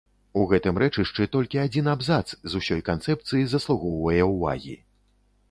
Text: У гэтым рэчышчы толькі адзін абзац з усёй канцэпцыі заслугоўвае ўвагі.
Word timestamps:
У 0.43 0.43
гэтым 0.51 0.77
рэчышчы 0.83 1.27
толькі 1.35 1.61
адзін 1.65 1.89
абзац 1.93 2.25
з 2.31 2.51
усёй 2.63 2.81
канцэпцыі 2.89 3.45
заслугоўвае 3.53 4.21
ўвагі. 4.35 4.75